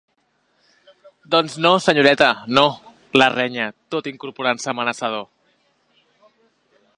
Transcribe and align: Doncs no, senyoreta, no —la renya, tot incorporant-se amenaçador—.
Doncs 1.35 1.57
no, 1.65 1.73
senyoreta, 1.87 2.29
no 2.59 2.63
—la 3.19 3.27
renya, 3.35 3.67
tot 3.97 4.09
incorporant-se 4.13 4.73
amenaçador—. 4.75 5.29